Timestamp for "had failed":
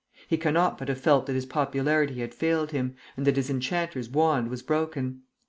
2.21-2.71